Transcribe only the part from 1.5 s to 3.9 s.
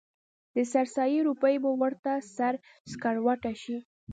به ورته سره سکروټه شي.